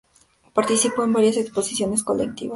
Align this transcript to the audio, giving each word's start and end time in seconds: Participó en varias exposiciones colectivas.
Participó 0.55 1.03
en 1.03 1.13
varias 1.13 1.37
exposiciones 1.37 2.01
colectivas. 2.03 2.49